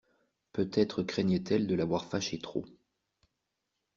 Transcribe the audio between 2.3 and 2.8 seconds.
trop.